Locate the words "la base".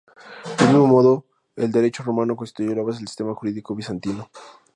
2.73-2.97